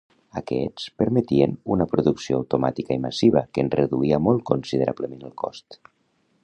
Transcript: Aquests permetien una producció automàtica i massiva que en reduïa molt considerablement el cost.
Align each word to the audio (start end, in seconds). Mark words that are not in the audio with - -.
Aquests 0.39 0.85
permetien 1.01 1.53
una 1.75 1.87
producció 1.91 2.39
automàtica 2.43 2.97
i 2.99 3.03
massiva 3.05 3.45
que 3.57 3.65
en 3.65 3.69
reduïa 3.77 4.21
molt 4.29 4.45
considerablement 4.53 5.27
el 5.29 5.37
cost. 5.45 5.81